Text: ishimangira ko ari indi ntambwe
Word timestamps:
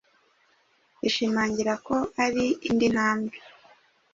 ishimangira 1.07 1.73
ko 1.85 1.95
ari 2.25 2.45
indi 2.69 2.87
ntambwe 2.93 3.35